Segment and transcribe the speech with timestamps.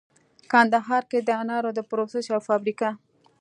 [0.51, 2.89] کندهار کې د انارو د پروسس یوه فابریکه